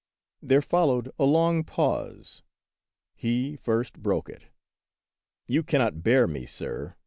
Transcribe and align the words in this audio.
There 0.41 0.63
fol 0.63 0.87
lowed 0.87 1.11
a 1.19 1.25
long 1.25 1.63
pause; 1.63 2.41
he 3.13 3.55
first 3.55 3.99
broke 3.99 4.29
it. 4.29 4.45
"You 5.45 5.61
cannot 5.61 6.01
bear 6.01 6.25
me, 6.27 6.47
sir. 6.47 6.95